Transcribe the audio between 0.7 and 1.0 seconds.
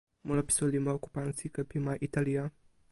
li